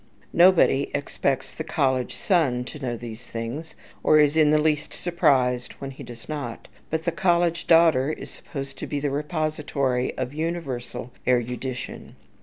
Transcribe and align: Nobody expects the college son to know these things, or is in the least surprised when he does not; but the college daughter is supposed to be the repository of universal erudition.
Nobody 0.33 0.89
expects 0.95 1.51
the 1.51 1.63
college 1.63 2.15
son 2.15 2.63
to 2.63 2.79
know 2.79 2.97
these 2.97 3.27
things, 3.27 3.75
or 4.01 4.17
is 4.17 4.35
in 4.35 4.49
the 4.49 4.57
least 4.57 4.95
surprised 4.95 5.73
when 5.73 5.91
he 5.91 6.01
does 6.01 6.27
not; 6.27 6.67
but 6.89 7.03
the 7.03 7.11
college 7.11 7.67
daughter 7.67 8.11
is 8.11 8.31
supposed 8.31 8.79
to 8.79 8.87
be 8.87 8.99
the 8.99 9.11
repository 9.11 10.17
of 10.17 10.33
universal 10.33 11.11
erudition. 11.27 12.15